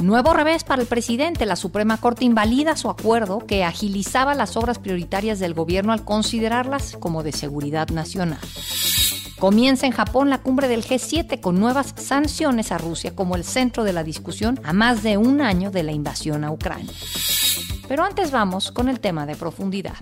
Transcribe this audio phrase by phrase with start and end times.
[0.00, 1.44] Nuevo revés para el presidente.
[1.44, 6.96] La Suprema Corte invalida su acuerdo que agilizaba las obras prioritarias del gobierno al considerarlas
[7.00, 8.38] como de seguridad nacional.
[9.40, 13.82] Comienza en Japón la cumbre del G7 con nuevas sanciones a Rusia como el centro
[13.82, 16.92] de la discusión a más de un año de la invasión a Ucrania.
[17.88, 19.96] Pero antes vamos con el tema de profundidad.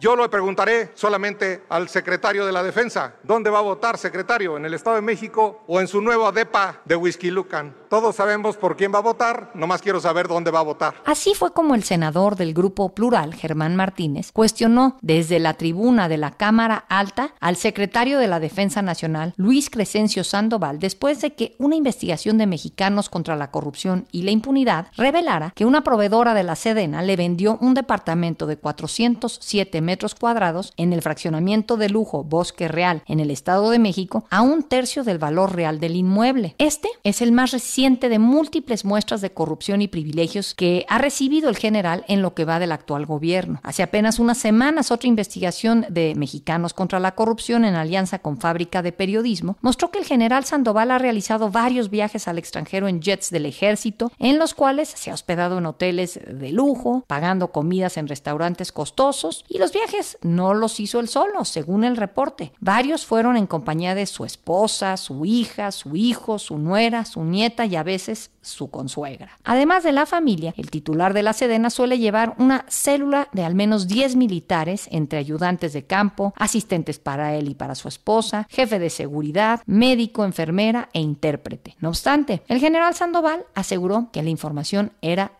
[0.00, 3.14] Yo lo preguntaré solamente al secretario de la Defensa.
[3.24, 4.56] ¿Dónde va a votar, secretario?
[4.56, 7.74] ¿En el Estado de México o en su nueva DEPA de Whisky Lucan?
[7.88, 10.94] Todos sabemos por quién va a votar, nomás quiero saber dónde va a votar.
[11.04, 16.18] Así fue como el senador del Grupo Plural, Germán Martínez, cuestionó desde la tribuna de
[16.18, 21.56] la Cámara Alta al secretario de la Defensa Nacional, Luis Crescencio Sandoval, después de que
[21.58, 26.44] una investigación de mexicanos contra la corrupción y la impunidad revelara que una proveedora de
[26.44, 32.22] la Sedena le vendió un departamento de 407 metros cuadrados en el fraccionamiento de lujo
[32.22, 36.54] Bosque Real en el Estado de México a un tercio del valor real del inmueble.
[36.58, 41.48] Este es el más reciente de múltiples muestras de corrupción y privilegios que ha recibido
[41.48, 43.60] el general en lo que va del actual gobierno.
[43.62, 48.82] Hace apenas unas semanas otra investigación de mexicanos contra la corrupción en alianza con Fábrica
[48.82, 53.30] de Periodismo mostró que el general Sandoval ha realizado varios viajes al extranjero en jets
[53.30, 58.06] del ejército, en los cuales se ha hospedado en hoteles de lujo, pagando comidas en
[58.06, 62.52] restaurantes costosos y los viajes no los hizo él solo, según el reporte.
[62.60, 67.64] Varios fueron en compañía de su esposa, su hija, su hijo, su nuera, su nieta
[67.66, 69.38] y a veces su consuegra.
[69.44, 73.54] Además de la familia, el titular de la Sedena suele llevar una célula de al
[73.54, 78.78] menos 10 militares entre ayudantes de campo, asistentes para él y para su esposa, jefe
[78.78, 81.76] de seguridad, médico, enfermera e intérprete.
[81.80, 85.37] No obstante, el general Sandoval aseguró que la información era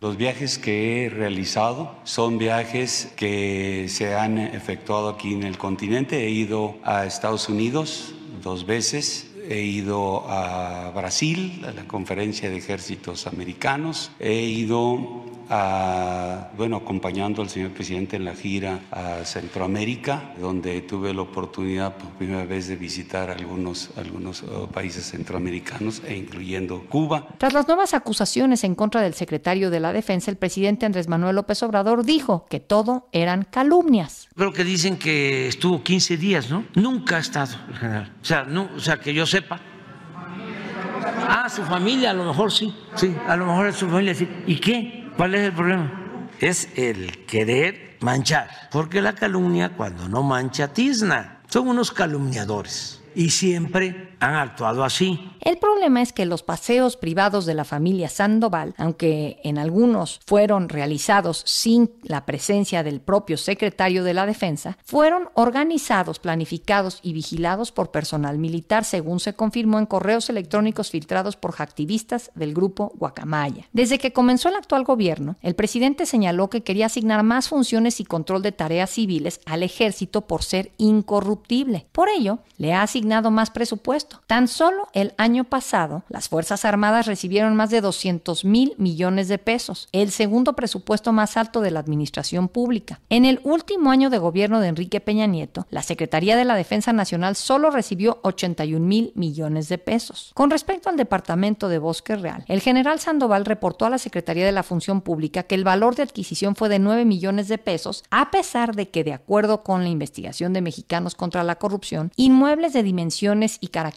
[0.00, 6.26] los viajes que he realizado son viajes que se han efectuado aquí en el continente.
[6.26, 12.58] He ido a Estados Unidos dos veces, he ido a Brasil, a la conferencia de
[12.58, 20.80] ejércitos americanos, he ido bueno, acompañando al señor presidente en la gira a Centroamérica, donde
[20.82, 26.84] tuve la oportunidad por primera vez de visitar algunos, algunos oh, países centroamericanos, e incluyendo
[26.88, 27.28] Cuba.
[27.38, 31.36] Tras las nuevas acusaciones en contra del secretario de la Defensa, el presidente Andrés Manuel
[31.36, 34.28] López Obrador dijo que todo eran calumnias.
[34.34, 36.64] Pero que dicen que estuvo 15 días, ¿no?
[36.74, 38.12] Nunca ha estado el general.
[38.20, 39.60] O sea, no, o sea que yo sepa.
[41.28, 42.74] Ah, su familia, a lo mejor sí.
[42.94, 44.28] Sí, a lo mejor es su familia sí.
[44.46, 45.05] ¿Y qué?
[45.16, 46.28] ¿Cuál es el problema?
[46.40, 51.40] Es el querer manchar, porque la calumnia cuando no mancha tizna.
[51.48, 55.30] Son unos calumniadores y siempre han actuado así.
[55.40, 60.68] El problema es que los paseos privados de la familia Sandoval, aunque en algunos fueron
[60.68, 67.72] realizados sin la presencia del propio secretario de la Defensa, fueron organizados, planificados y vigilados
[67.72, 73.68] por personal militar, según se confirmó en correos electrónicos filtrados por activistas del grupo Guacamaya.
[73.72, 78.04] Desde que comenzó el actual gobierno, el presidente señaló que quería asignar más funciones y
[78.04, 81.86] control de tareas civiles al ejército por ser incorruptible.
[81.92, 84.05] Por ello, le ha asignado más presupuesto.
[84.26, 89.38] Tan solo el año pasado, las Fuerzas Armadas recibieron más de 200 mil millones de
[89.38, 93.00] pesos, el segundo presupuesto más alto de la administración pública.
[93.08, 96.92] En el último año de gobierno de Enrique Peña Nieto, la Secretaría de la Defensa
[96.92, 100.30] Nacional solo recibió 81 mil millones de pesos.
[100.34, 104.52] Con respecto al Departamento de Bosque Real, el general Sandoval reportó a la Secretaría de
[104.52, 108.30] la Función Pública que el valor de adquisición fue de 9 millones de pesos, a
[108.30, 112.82] pesar de que, de acuerdo con la investigación de Mexicanos contra la Corrupción, inmuebles de
[112.82, 113.95] dimensiones y características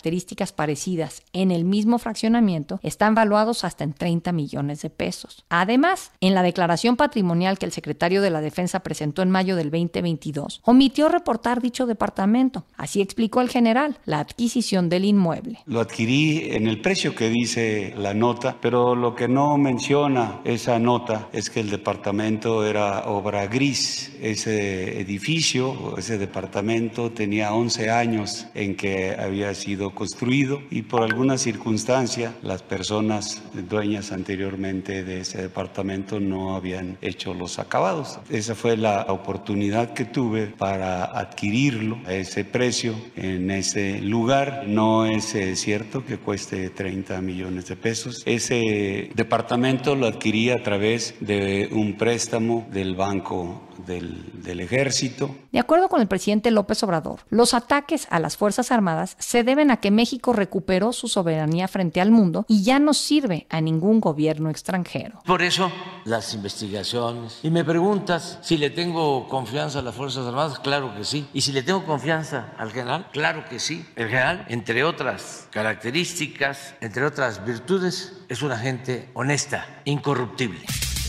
[0.52, 5.46] parecidas en el mismo fraccionamiento están valuados hasta en 30 millones de pesos.
[5.50, 9.72] Además, en la declaración patrimonial que el secretario de la Defensa presentó en mayo del
[9.72, 12.66] 2022, omitió reportar dicho departamento.
[12.78, 15.60] Así explicó el general la adquisición del inmueble.
[15.66, 20.80] Lo adquirí en el precio que dice la nota, pero lo que no menciona esa
[20.80, 24.12] nota es que el departamento era obra gris.
[24.22, 31.38] Ese edificio, ese departamento tenía 11 años en que había sido construido y por alguna
[31.38, 38.20] circunstancia las personas dueñas anteriormente de ese departamento no habían hecho los acabados.
[38.30, 44.64] Esa fue la oportunidad que tuve para adquirirlo a ese precio en ese lugar.
[44.68, 48.24] No es eh, cierto que cueste 30 millones de pesos.
[48.26, 55.36] Ese departamento lo adquirí a través de un préstamo del Banco del, del ejército.
[55.52, 59.72] De acuerdo con el presidente López Obrador, los ataques a las Fuerzas Armadas se deben
[59.72, 64.00] a que México recuperó su soberanía frente al mundo y ya no sirve a ningún
[64.00, 65.22] gobierno extranjero.
[65.26, 65.72] Por eso
[66.06, 67.40] las investigaciones.
[67.44, 71.28] Y me preguntas si le tengo confianza a las Fuerzas Armadas, claro que sí.
[71.34, 73.86] Y si le tengo confianza al general, claro que sí.
[73.96, 80.62] El general, entre otras características, entre otras virtudes, es una gente honesta, incorruptible.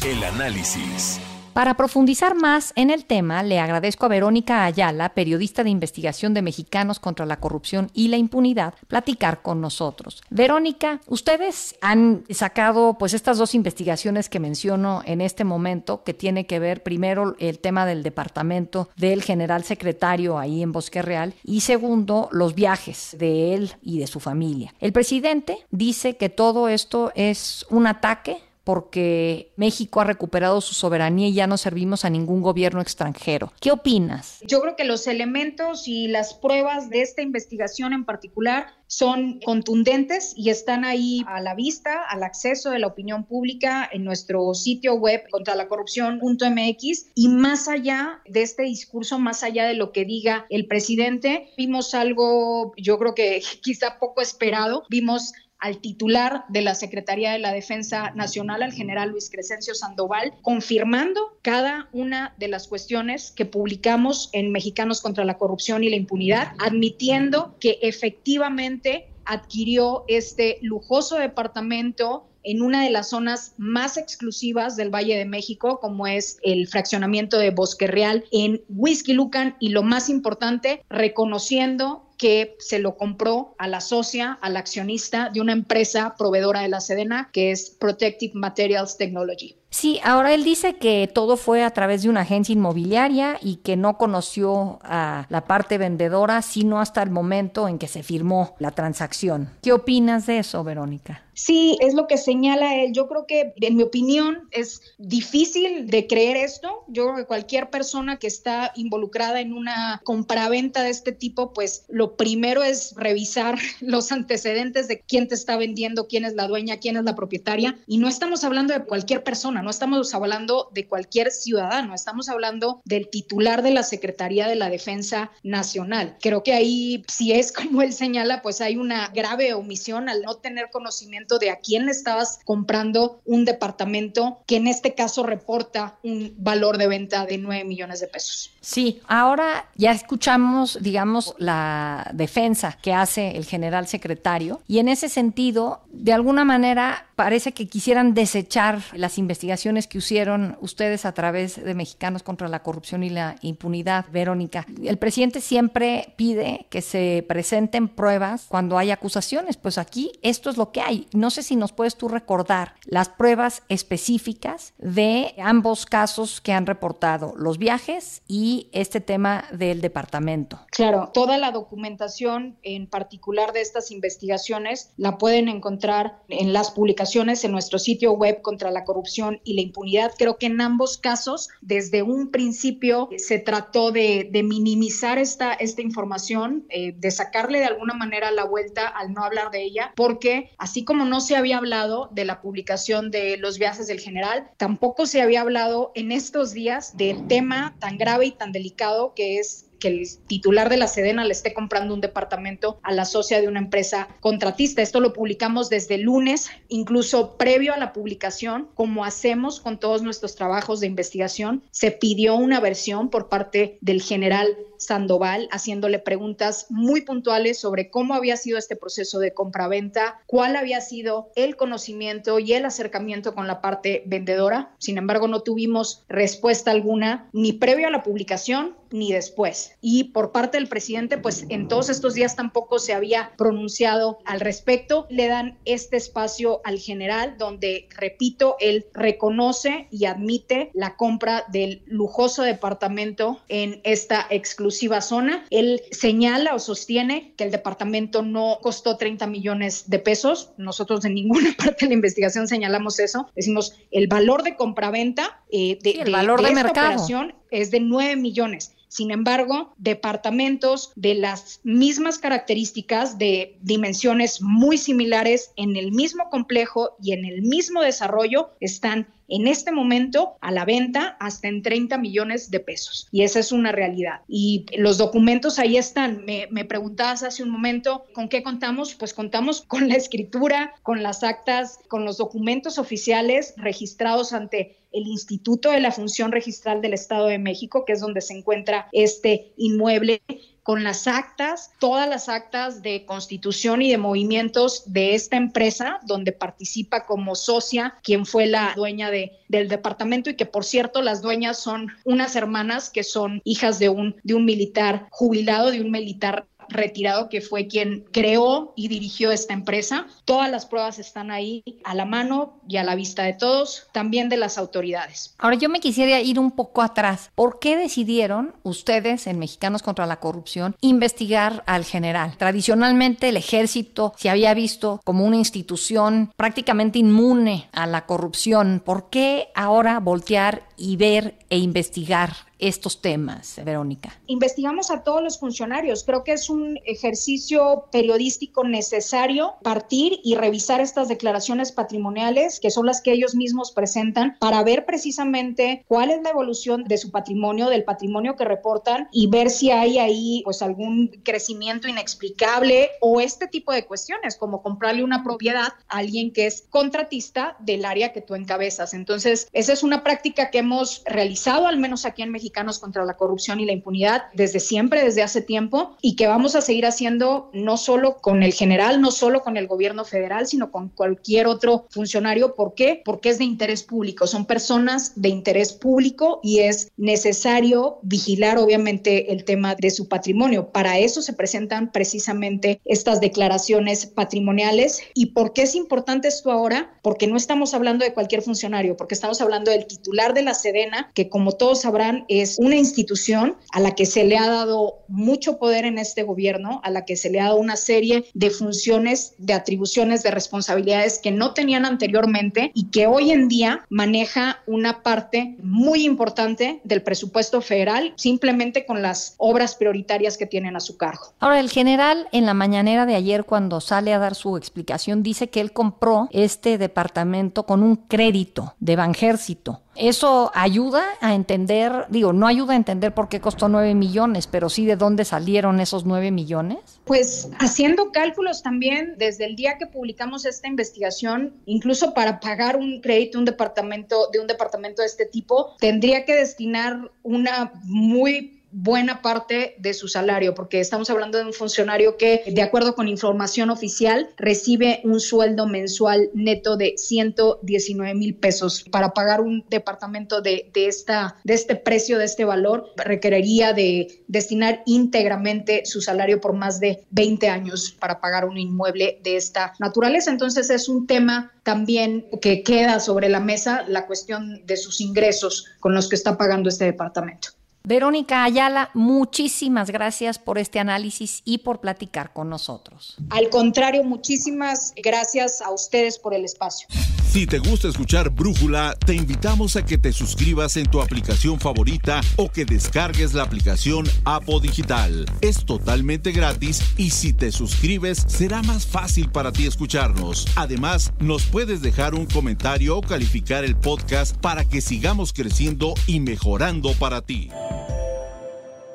[0.05, 1.21] El análisis.
[1.53, 6.43] Para profundizar más en el tema, le agradezco a Verónica Ayala, periodista de investigación de
[6.43, 10.23] Mexicanos contra la Corrupción y la Impunidad, platicar con nosotros.
[10.31, 16.47] Verónica, ustedes han sacado pues estas dos investigaciones que menciono en este momento, que tiene
[16.47, 21.63] que ver primero el tema del departamento del general secretario ahí en Bosque Real y
[21.63, 24.73] segundo los viajes de él y de su familia.
[24.81, 28.39] El presidente dice que todo esto es un ataque
[28.71, 33.53] porque México ha recuperado su soberanía y ya no servimos a ningún gobierno extranjero.
[33.61, 34.39] ¿Qué opinas?
[34.47, 40.35] Yo creo que los elementos y las pruebas de esta investigación en particular son contundentes
[40.37, 44.95] y están ahí a la vista, al acceso de la opinión pública en nuestro sitio
[44.95, 50.05] web contra la corrupción.mx y más allá de este discurso, más allá de lo que
[50.05, 56.63] diga el presidente, vimos algo, yo creo que quizá poco esperado, vimos al titular de
[56.63, 62.49] la Secretaría de la Defensa Nacional, al general Luis Crescencio Sandoval, confirmando cada una de
[62.49, 69.09] las cuestiones que publicamos en Mexicanos contra la Corrupción y la Impunidad, admitiendo que efectivamente
[69.25, 75.79] adquirió este lujoso departamento en una de las zonas más exclusivas del Valle de México,
[75.79, 82.10] como es el fraccionamiento de Bosque Real en Whisky Lucan, y lo más importante, reconociendo
[82.21, 86.83] que se lo compró a la socia, al accionista de una empresa proveedora de la
[86.83, 89.57] Sedena, que es Protective Materials Technology.
[89.71, 93.77] Sí, ahora él dice que todo fue a través de una agencia inmobiliaria y que
[93.77, 98.73] no conoció a la parte vendedora sino hasta el momento en que se firmó la
[98.73, 99.51] transacción.
[99.63, 101.23] ¿Qué opinas de eso, Verónica?
[101.41, 102.93] Sí, es lo que señala él.
[102.93, 106.85] Yo creo que, en mi opinión, es difícil de creer esto.
[106.89, 111.87] Yo creo que cualquier persona que está involucrada en una compraventa de este tipo, pues
[111.89, 116.77] lo primero es revisar los antecedentes de quién te está vendiendo, quién es la dueña,
[116.77, 117.79] quién es la propietaria.
[117.87, 122.81] Y no estamos hablando de cualquier persona, no estamos hablando de cualquier ciudadano, estamos hablando
[122.85, 126.17] del titular de la Secretaría de la Defensa Nacional.
[126.21, 130.37] Creo que ahí, si es como él señala, pues hay una grave omisión al no
[130.37, 135.99] tener conocimiento de a quién le estabas comprando un departamento que en este caso reporta
[136.03, 138.53] un valor de venta de 9 millones de pesos.
[138.61, 145.09] Sí, ahora ya escuchamos, digamos, la defensa que hace el general secretario y en ese
[145.09, 149.50] sentido, de alguna manera, parece que quisieran desechar las investigaciones
[149.89, 154.67] que hicieron ustedes a través de Mexicanos contra la Corrupción y la Impunidad, Verónica.
[154.83, 160.57] El presidente siempre pide que se presenten pruebas cuando hay acusaciones, pues aquí esto es
[160.57, 161.09] lo que hay.
[161.13, 166.67] No sé si nos puedes tú recordar las pruebas específicas de ambos casos que han
[166.67, 170.61] reportado, los viajes y este tema del departamento.
[170.71, 177.45] Claro, toda la documentación en particular de estas investigaciones la pueden encontrar en las publicaciones
[177.45, 180.13] en nuestro sitio web contra la corrupción y la impunidad.
[180.19, 186.65] Creo que en ambos casos, desde un principio, se trató de, minimizar esta, esta información,
[186.71, 190.85] eh, de sacarle de alguna manera la vuelta al no hablar de ella, porque así
[190.85, 195.23] como no se había hablado de la publicación de los viajes del general, tampoco se
[195.23, 199.89] había hablado en estos días del tema tan grave y tan delicado que es que
[199.89, 203.59] el titular de la Sedena le esté comprando un departamento a la socia de una
[203.59, 204.83] empresa contratista.
[204.83, 210.03] Esto lo publicamos desde el lunes, incluso previo a la publicación, como hacemos con todos
[210.03, 216.67] nuestros trabajos de investigación, se pidió una versión por parte del general Sandoval, haciéndole preguntas
[216.71, 222.39] muy puntuales sobre cómo había sido este proceso de compraventa, cuál había sido el conocimiento
[222.39, 224.75] y el acercamiento con la parte vendedora.
[224.79, 229.70] Sin embargo, no tuvimos respuesta alguna ni previo a la publicación ni después.
[229.81, 234.41] Y por parte del presidente, pues en todos estos días tampoco se había pronunciado al
[234.41, 235.07] respecto.
[235.11, 241.83] Le dan este espacio al general donde, repito, él reconoce y admite la compra del
[241.87, 245.45] lujoso departamento en esta exclusiva zona.
[245.51, 250.53] Él señala o sostiene que el departamento no costó 30 millones de pesos.
[250.57, 253.29] Nosotros en ninguna parte de la investigación señalamos eso.
[253.35, 256.87] Decimos el valor de compraventa eh, de, el valor de, esta mercado.
[256.89, 258.75] operación es de 9 millones.
[258.91, 266.97] Sin embargo, departamentos de las mismas características, de dimensiones muy similares, en el mismo complejo
[267.01, 271.97] y en el mismo desarrollo, están en este momento a la venta hasta en 30
[271.99, 273.09] millones de pesos.
[273.11, 274.21] Y esa es una realidad.
[274.29, 276.25] Y los documentos ahí están.
[276.25, 278.95] Me, me preguntabas hace un momento, ¿con qué contamos?
[278.95, 285.07] Pues contamos con la escritura, con las actas, con los documentos oficiales registrados ante el
[285.07, 289.53] Instituto de la Función Registral del Estado de México, que es donde se encuentra este
[289.57, 290.23] inmueble
[290.63, 296.33] con las actas, todas las actas de constitución y de movimientos de esta empresa, donde
[296.33, 301.23] participa como socia quien fue la dueña de, del departamento y que por cierto las
[301.23, 305.91] dueñas son unas hermanas que son hijas de un, de un militar jubilado, de un
[305.91, 310.07] militar retirado, que fue quien creó y dirigió esta empresa.
[310.25, 314.29] Todas las pruebas están ahí a la mano y a la vista de todos, también
[314.29, 315.35] de las autoridades.
[315.39, 317.31] Ahora yo me quisiera ir un poco atrás.
[317.35, 322.37] ¿Por qué decidieron ustedes en Mexicanos contra la Corrupción investigar al general?
[322.37, 328.83] Tradicionalmente el ejército se había visto como una institución prácticamente inmune a la corrupción.
[328.85, 334.13] ¿Por qué ahora voltear y ver e investigar estos temas, Verónica?
[334.27, 336.05] Investigamos a todos los funcionarios.
[336.05, 342.87] Creo que es un ejercicio periodístico necesario partir y revisar estas declaraciones patrimoniales, que son
[342.87, 347.69] las que ellos mismos presentan, para ver precisamente cuál es la evolución de su patrimonio,
[347.69, 353.47] del patrimonio que reportan y ver si hay ahí pues algún crecimiento inexplicable o este
[353.47, 358.21] tipo de cuestiones, como comprarle una propiedad a alguien que es contratista del área que
[358.21, 358.95] tú encabezas.
[358.95, 363.17] Entonces, esa es una práctica que hemos realizado, al menos aquí en México contra la
[363.17, 367.51] Corrupción y la Impunidad desde siempre, desde hace tiempo, y que vamos a seguir haciendo
[367.53, 371.87] no solo con el general, no solo con el gobierno federal, sino con cualquier otro
[371.91, 372.55] funcionario.
[372.55, 373.01] ¿Por qué?
[373.05, 379.33] Porque es de interés público, son personas de interés público y es necesario vigilar obviamente
[379.33, 380.71] el tema de su patrimonio.
[380.71, 385.01] Para eso se presentan precisamente estas declaraciones patrimoniales.
[385.15, 386.99] ¿Y por qué es importante esto ahora?
[387.03, 391.11] Porque no estamos hablando de cualquier funcionario, porque estamos hablando del titular de la Sedena,
[391.15, 395.59] que como todos sabrán es una institución a la que se le ha dado mucho
[395.59, 399.35] poder en este gobierno, a la que se le ha dado una serie de funciones,
[399.39, 405.03] de atribuciones, de responsabilidades que no tenían anteriormente y que hoy en día maneja una
[405.03, 410.97] parte muy importante del presupuesto federal simplemente con las obras prioritarias que tienen a su
[410.97, 411.33] cargo.
[411.41, 415.49] Ahora, el general en la mañanera de ayer cuando sale a dar su explicación dice
[415.49, 419.81] que él compró este departamento con un crédito de Banjército.
[420.01, 424.71] Eso ayuda a entender, digo, no ayuda a entender por qué costó 9 millones, pero
[424.71, 426.79] sí de dónde salieron esos 9 millones.
[427.05, 433.01] Pues haciendo cálculos también desde el día que publicamos esta investigación, incluso para pagar un
[433.01, 439.23] crédito un departamento de un departamento de este tipo, tendría que destinar una muy buena
[439.23, 443.71] parte de su salario, porque estamos hablando de un funcionario que, de acuerdo con información
[443.71, 448.85] oficial, recibe un sueldo mensual neto de 119 mil pesos.
[448.91, 454.23] Para pagar un departamento de, de, esta, de este precio, de este valor, requeriría de
[454.29, 459.75] destinar íntegramente su salario por más de 20 años para pagar un inmueble de esta
[459.79, 460.31] naturaleza.
[460.31, 465.67] Entonces es un tema también que queda sobre la mesa, la cuestión de sus ingresos
[465.81, 467.60] con los que está pagando este departamento.
[467.83, 473.17] Verónica Ayala, muchísimas gracias por este análisis y por platicar con nosotros.
[473.31, 476.87] Al contrario, muchísimas gracias a ustedes por el espacio.
[477.31, 482.21] Si te gusta escuchar Brújula, te invitamos a que te suscribas en tu aplicación favorita
[482.35, 485.27] o que descargues la aplicación Apo Digital.
[485.41, 490.45] Es totalmente gratis y si te suscribes será más fácil para ti escucharnos.
[490.57, 496.19] Además, nos puedes dejar un comentario o calificar el podcast para que sigamos creciendo y
[496.19, 497.49] mejorando para ti.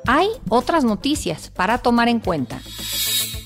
[0.06, 2.60] Hay otras noticias para tomar en cuenta.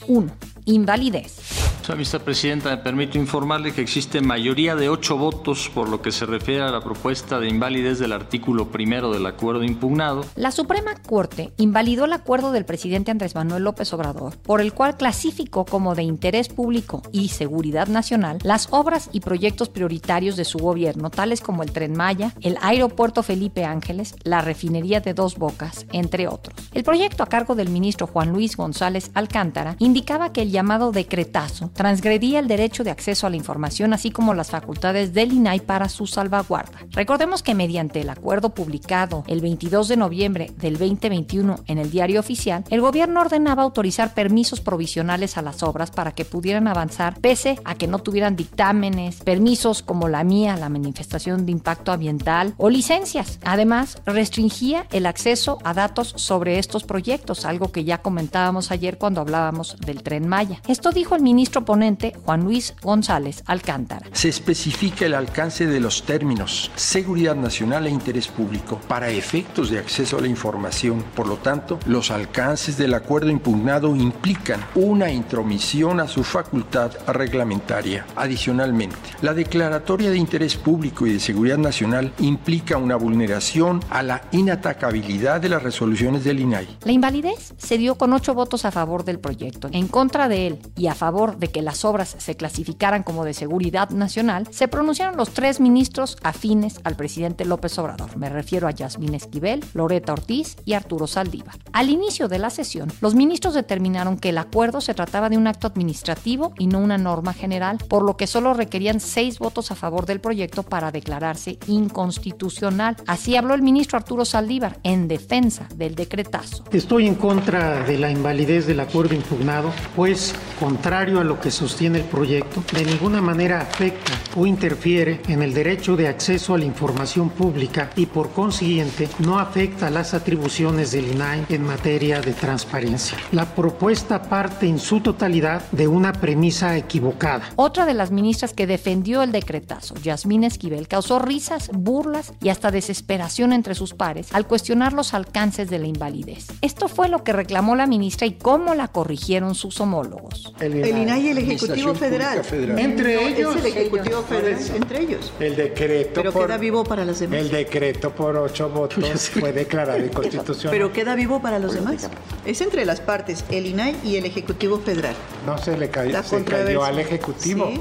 [0.08, 0.30] 1.
[0.66, 1.59] Invalidez.
[1.82, 6.62] Señora Presidenta, permito informarle que existe mayoría de ocho votos por lo que se refiere
[6.62, 10.24] a la propuesta de invalidez del artículo primero del acuerdo impugnado.
[10.36, 14.96] La Suprema Corte invalidó el acuerdo del presidente Andrés Manuel López Obrador, por el cual
[14.96, 20.58] clasificó como de interés público y seguridad nacional las obras y proyectos prioritarios de su
[20.58, 25.86] gobierno, tales como el Tren Maya, el Aeropuerto Felipe Ángeles, la refinería de Dos Bocas,
[25.92, 26.54] entre otros.
[26.72, 31.69] El proyecto a cargo del ministro Juan Luis González Alcántara indicaba que el llamado decretazo
[31.74, 35.88] transgredía el derecho de acceso a la información, así como las facultades del INAI para
[35.88, 36.78] su salvaguarda.
[36.90, 42.20] Recordemos que mediante el acuerdo publicado el 22 de noviembre del 2021 en el Diario
[42.20, 47.58] Oficial, el gobierno ordenaba autorizar permisos provisionales a las obras para que pudieran avanzar pese
[47.64, 52.70] a que no tuvieran dictámenes, permisos como la mía, la manifestación de impacto ambiental o
[52.70, 53.38] licencias.
[53.42, 59.20] Además, restringía el acceso a datos sobre estos proyectos, algo que ya comentábamos ayer cuando
[59.20, 60.60] hablábamos del tren Maya.
[60.66, 64.06] Esto dijo el ministro ponente Juan Luis González Alcántara.
[64.12, 69.78] Se especifica el alcance de los términos seguridad nacional e interés público para efectos de
[69.78, 71.04] acceso a la información.
[71.14, 78.06] Por lo tanto, los alcances del acuerdo impugnado implican una intromisión a su facultad reglamentaria.
[78.16, 84.22] Adicionalmente, la declaratoria de interés público y de seguridad nacional implica una vulneración a la
[84.32, 86.78] inatacabilidad de las resoluciones del INAI.
[86.84, 89.68] La invalidez se dio con ocho votos a favor del proyecto.
[89.72, 93.34] En contra de él y a favor de que las obras se clasificaran como de
[93.34, 98.16] seguridad nacional, se pronunciaron los tres ministros afines al presidente López Obrador.
[98.16, 101.56] Me refiero a Yasmín Esquivel, Loreta Ortiz y Arturo Saldívar.
[101.72, 105.46] Al inicio de la sesión, los ministros determinaron que el acuerdo se trataba de un
[105.46, 109.74] acto administrativo y no una norma general, por lo que solo requerían seis votos a
[109.74, 112.96] favor del proyecto para declararse inconstitucional.
[113.06, 116.64] Así habló el ministro Arturo Saldívar en defensa del decretazo.
[116.70, 121.98] Estoy en contra de la invalidez del acuerdo impugnado, pues, contrario a lo que sostiene
[121.98, 126.64] el proyecto, de ninguna manera afecta o interfiere en el derecho de acceso a la
[126.64, 133.18] información pública y por consiguiente no afecta las atribuciones del INAI en materia de transparencia.
[133.32, 137.50] La propuesta parte en su totalidad de una premisa equivocada.
[137.56, 142.70] Otra de las ministras que defendió el decretazo, Yasmín Esquivel, causó risas, burlas y hasta
[142.70, 146.48] desesperación entre sus pares al cuestionar los alcances de la invalidez.
[146.60, 150.52] Esto fue lo que reclamó la ministra y cómo la corrigieron sus homólogos.
[150.60, 152.42] El INAI el Ejecutivo Federal.
[152.78, 153.56] Entre ellos.
[153.56, 155.32] Es el Ejecutivo Federal, entre ellos.
[155.40, 156.10] El decreto.
[156.14, 157.38] Pero por, queda vivo para los demás.
[157.40, 160.70] El decreto por ocho votos fue declarado inconstitucional.
[160.70, 162.08] Pero queda vivo para los demás.
[162.44, 165.14] Es entre las partes, el INAI y el Ejecutivo Federal.
[165.46, 167.70] No se le cayó, La se cayó al Ejecutivo.
[167.72, 167.80] Sí,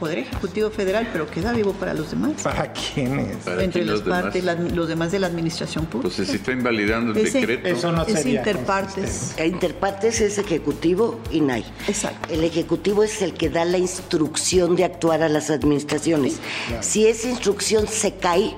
[0.00, 2.42] Poder Ejecutivo Federal, pero queda vivo para los demás.
[2.42, 3.36] ¿Para quiénes?
[3.38, 4.22] Para entre las los demás.
[4.22, 6.14] partes, la- los demás de la administración pública.
[6.16, 7.68] Pues se está invalidando el Ese- decreto.
[7.68, 9.34] Eso no es sería interpartes.
[9.44, 11.64] Interpartes es Ejecutivo y NAI.
[11.88, 12.32] Exacto.
[12.32, 12.67] El Ejecutivo
[13.04, 16.38] es el que da la instrucción de actuar a las administraciones.
[16.80, 18.54] Si esa instrucción se cae,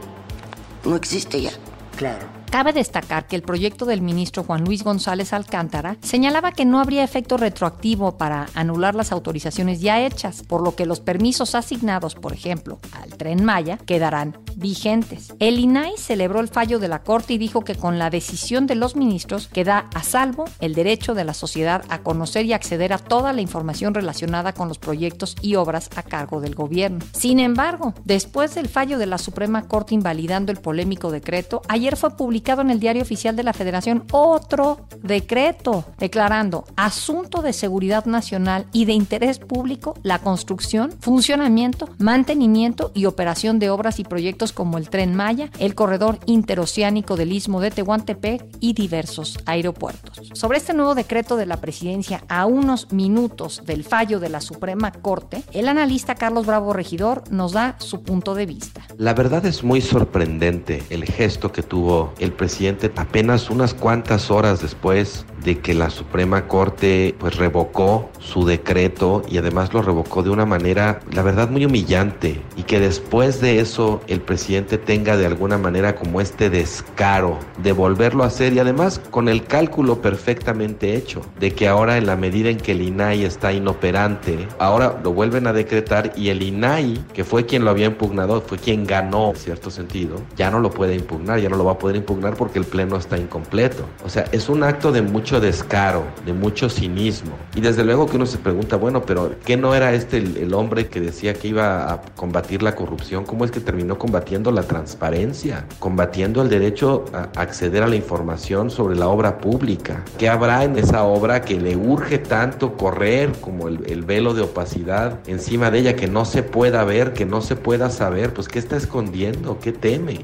[0.85, 1.53] no existe ya.
[1.97, 2.41] Claro.
[2.51, 7.05] Cabe destacar que el proyecto del ministro Juan Luis González Alcántara señalaba que no habría
[7.05, 12.33] efecto retroactivo para anular las autorizaciones ya hechas, por lo que los permisos asignados, por
[12.33, 15.35] ejemplo, al tren Maya, quedarán vigentes.
[15.41, 18.77] El INAI celebró el fallo de la Corte y dijo que con la decisión de
[18.77, 22.99] los ministros queda a salvo el derecho de la sociedad a conocer y acceder a
[22.99, 27.01] toda la información relacionada con los proyectos y obras a cargo del gobierno.
[27.13, 32.17] Sin embargo, después del fallo de la Suprema Corte invalidando el polémico decreto, ayer fue
[32.17, 38.67] publicado en el Diario Oficial de la Federación otro decreto declarando asunto de seguridad nacional
[38.73, 44.79] y de interés público la construcción, funcionamiento, mantenimiento y operación de obras y proyectos como
[44.79, 50.31] el Tren Maya, el corredor interoceánico del Istmo de Tehuantepec y diversos aeropuertos.
[50.35, 54.93] Sobre este nuevo decreto de la presidencia a unos minutos del fallo de la Suprema
[54.93, 58.83] Corte, el analista Carlos Bravo Regidor nos da su punto de vista.
[58.99, 64.61] La verdad es muy sorprendente el gesto que tuvo el presidente apenas unas cuantas horas
[64.61, 70.31] después de que la Suprema Corte pues revocó su decreto y además lo revocó de
[70.31, 74.40] una manera la verdad muy humillante y que después de eso el presidente
[74.85, 79.45] tenga de alguna manera como este descaro de volverlo a hacer y además con el
[79.45, 84.49] cálculo perfectamente hecho de que ahora en la medida en que el INAI está inoperante
[84.59, 88.59] ahora lo vuelven a decretar y el INAI que fue quien lo había impugnado fue
[88.59, 91.79] quien ganó en cierto sentido ya no lo puede impugnar ya no lo va a
[91.79, 96.05] poder impugnar porque el pleno está incompleto o sea es un acto de mucho descaro,
[96.25, 97.33] de mucho cinismo.
[97.55, 100.55] Y desde luego que uno se pregunta, bueno, pero ¿qué no era este el, el,
[100.55, 103.25] hombre que decía que iba a combatir la corrupción?
[103.25, 105.67] ¿Cómo es que terminó combatiendo la transparencia?
[105.81, 110.05] Combatiendo el derecho a acceder a la información sobre la obra pública.
[110.19, 114.43] ¿Qué habrá en esa obra que le urge tanto correr como el, el velo de
[114.43, 118.33] opacidad encima de ella, que no se pueda ver, que no se pueda saber?
[118.33, 119.59] Pues ¿qué está escondiendo?
[119.59, 120.21] ¿Qué teme?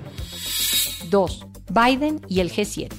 [1.11, 1.47] 2.
[1.71, 2.93] Biden y el G7.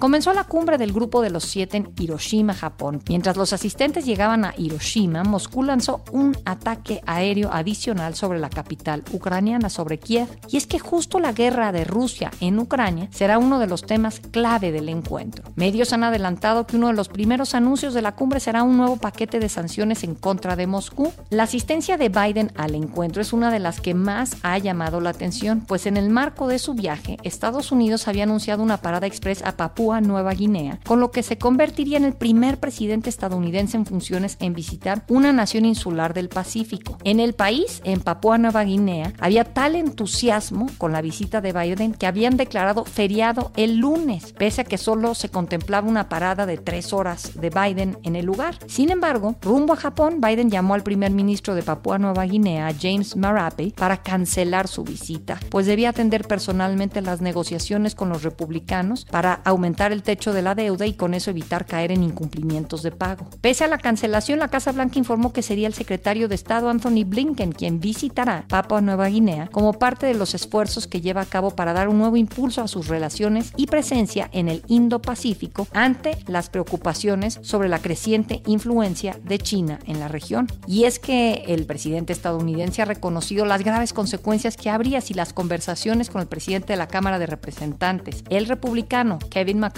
[0.00, 3.02] Comenzó la cumbre del grupo de los siete en Hiroshima, Japón.
[3.06, 9.04] Mientras los asistentes llegaban a Hiroshima, Moscú lanzó un ataque aéreo adicional sobre la capital
[9.12, 10.26] ucraniana, sobre Kiev.
[10.48, 14.20] Y es que justo la guerra de Rusia en Ucrania será uno de los temas
[14.20, 15.44] clave del encuentro.
[15.54, 18.96] Medios han adelantado que uno de los primeros anuncios de la cumbre será un nuevo
[18.96, 21.12] paquete de sanciones en contra de Moscú.
[21.28, 25.10] La asistencia de Biden al encuentro es una de las que más ha llamado la
[25.10, 29.42] atención, pues en el marco de su viaje, Estados Unidos había anunciado una parada express
[29.42, 33.76] a Papúa Papúa Nueva Guinea, con lo que se convertiría en el primer presidente estadounidense
[33.76, 36.96] en funciones en visitar una nación insular del Pacífico.
[37.02, 41.92] En el país, en Papúa Nueva Guinea, había tal entusiasmo con la visita de Biden
[41.92, 46.56] que habían declarado feriado el lunes, pese a que solo se contemplaba una parada de
[46.56, 48.58] tres horas de Biden en el lugar.
[48.68, 53.16] Sin embargo, rumbo a Japón, Biden llamó al primer ministro de Papúa Nueva Guinea, James
[53.16, 59.40] Marape, para cancelar su visita, pues debía atender personalmente las negociaciones con los republicanos para
[59.44, 63.26] aumentar el techo de la deuda y con eso evitar caer en incumplimientos de pago.
[63.40, 67.04] Pese a la cancelación, la Casa Blanca informó que sería el secretario de Estado Anthony
[67.04, 71.50] Blinken quien visitará Papua Nueva Guinea como parte de los esfuerzos que lleva a cabo
[71.52, 76.50] para dar un nuevo impulso a sus relaciones y presencia en el Indo-Pacífico ante las
[76.50, 80.46] preocupaciones sobre la creciente influencia de China en la región.
[80.66, 85.32] Y es que el presidente estadounidense ha reconocido las graves consecuencias que habría si las
[85.32, 89.69] conversaciones con el presidente de la Cámara de Representantes, el republicano Kevin McCarthy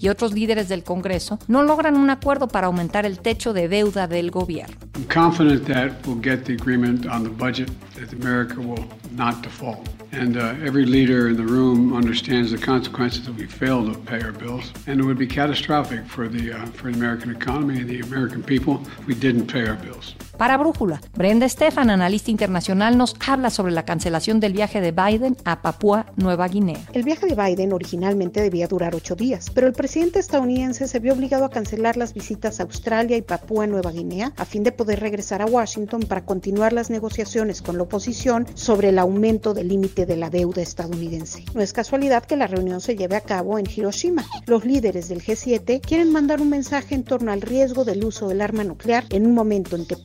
[0.00, 4.06] y otros líderes del Congreso no logran un acuerdo para aumentar el techo de deuda
[4.06, 4.74] del gobierno.
[4.94, 9.88] I'm confident that we'll get the agreement on the budget that America will not default.
[10.12, 14.22] And uh, every leader in the room understands the consequences if we fail to pay
[14.22, 14.72] our bills.
[14.86, 18.42] And it would be catastrophic for the, uh, for the American economy and the American
[18.42, 20.14] people if we didn't pay our bills.
[20.36, 25.36] Para Brújula, Brenda Estefan, analista internacional, nos habla sobre la cancelación del viaje de Biden
[25.44, 26.80] a Papúa Nueva Guinea.
[26.92, 31.12] El viaje de Biden originalmente debía durar ocho días, pero el presidente estadounidense se vio
[31.12, 34.98] obligado a cancelar las visitas a Australia y Papúa Nueva Guinea a fin de poder
[34.98, 40.04] regresar a Washington para continuar las negociaciones con la oposición sobre el aumento del límite
[40.04, 41.44] de la deuda estadounidense.
[41.54, 44.24] No es casualidad que la reunión se lleve a cabo en Hiroshima.
[44.46, 48.40] Los líderes del G7 quieren mandar un mensaje en torno al riesgo del uso del
[48.40, 49.96] arma nuclear en un momento en que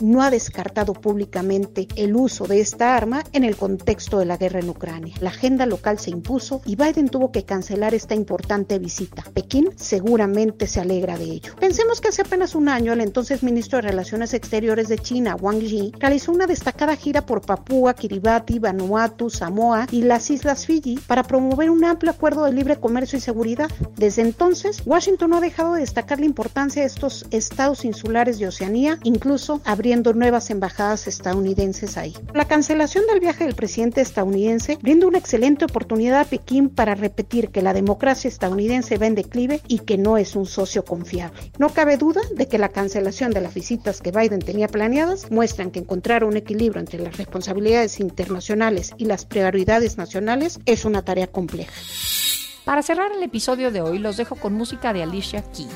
[0.00, 4.60] No ha descartado públicamente el uso de esta arma en el contexto de la guerra
[4.60, 5.14] en Ucrania.
[5.20, 9.24] La agenda local se impuso y Biden tuvo que cancelar esta importante visita.
[9.34, 11.54] Pekín seguramente se alegra de ello.
[11.60, 15.60] Pensemos que hace apenas un año el entonces ministro de Relaciones Exteriores de China, Wang
[15.60, 21.22] Yi, realizó una destacada gira por Papúa, Kiribati, Vanuatu, Samoa y las Islas Fiji para
[21.22, 23.70] promover un amplio acuerdo de libre comercio y seguridad.
[23.96, 28.46] Desde entonces, Washington no ha dejado de destacar la importancia de estos estados insulares de
[28.48, 32.14] Oceanía, incluso abriendo nuevas embajadas estadounidenses ahí.
[32.32, 37.50] La cancelación del viaje del presidente estadounidense brinda una excelente oportunidad a Pekín para repetir
[37.50, 41.52] que la democracia estadounidense va en declive y que no es un socio confiable.
[41.58, 45.70] No cabe duda de que la cancelación de las visitas que Biden tenía planeadas muestran
[45.70, 51.26] que encontrar un equilibrio entre las responsabilidades internacionales y las prioridades nacionales es una tarea
[51.26, 51.72] compleja.
[52.64, 55.68] Para cerrar el episodio de hoy, los dejo con música de Alicia Keys.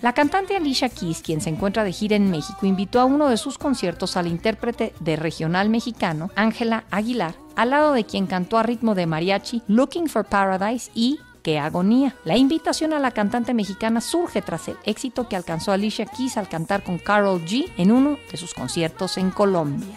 [0.00, 3.36] La cantante Alicia Keys, quien se encuentra de gira en México, invitó a uno de
[3.36, 8.62] sus conciertos al intérprete de regional mexicano, Ángela Aguilar, al lado de quien cantó a
[8.62, 12.14] ritmo de mariachi Looking for Paradise y Qué agonía.
[12.24, 16.48] La invitación a la cantante mexicana surge tras el éxito que alcanzó Alicia Keys al
[16.48, 19.96] cantar con Carol G en uno de sus conciertos en Colombia.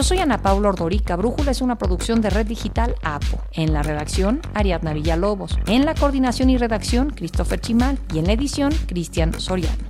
[0.00, 1.14] Yo soy Ana Paula Ordorica.
[1.14, 3.38] Brújula es una producción de Red Digital APO.
[3.52, 5.58] En la redacción, Ariadna Villalobos.
[5.66, 7.98] En la coordinación y redacción, Christopher Chimal.
[8.14, 9.89] Y en la edición, Cristian Soriano.